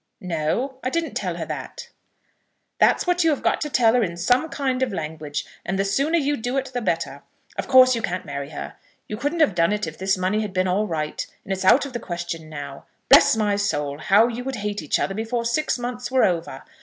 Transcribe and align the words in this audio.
"No; 0.19 0.79
I 0.83 0.89
didn't 0.89 1.13
tell 1.13 1.35
her 1.35 1.45
that." 1.45 1.89
"That's 2.79 3.05
what 3.05 3.23
you 3.23 3.29
have 3.29 3.43
got 3.43 3.61
to 3.61 3.69
tell 3.69 3.93
her 3.93 4.01
in 4.01 4.17
some 4.17 4.49
kind 4.49 4.81
of 4.81 4.91
language, 4.91 5.45
and 5.63 5.77
the 5.77 5.85
sooner 5.85 6.17
you 6.17 6.37
do 6.37 6.57
it 6.57 6.71
the 6.73 6.81
better. 6.81 7.21
Of 7.55 7.67
course 7.67 7.93
you 7.95 8.01
can't 8.01 8.25
marry 8.25 8.49
her. 8.49 8.73
You 9.07 9.15
couldn't 9.15 9.41
have 9.41 9.53
done 9.53 9.71
it 9.71 9.85
if 9.85 9.99
this 9.99 10.17
money 10.17 10.41
had 10.41 10.53
been 10.53 10.67
all 10.67 10.87
right, 10.87 11.23
and 11.43 11.53
it's 11.53 11.63
out 11.63 11.85
of 11.85 11.93
the 11.93 11.99
question 11.99 12.49
now. 12.49 12.85
Bless 13.09 13.37
my 13.37 13.55
soul! 13.57 13.99
how 13.99 14.25
you 14.27 14.43
would 14.43 14.55
hate 14.65 14.81
each 14.81 14.97
other 14.99 15.13
before 15.13 15.45
six 15.45 15.77
months 15.77 16.09
were 16.09 16.23
over. 16.25 16.63